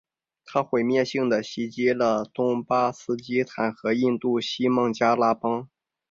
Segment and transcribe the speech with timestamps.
[0.45, 5.69] 它毁灭性地袭击了东巴基斯坦和印度西孟加拉邦。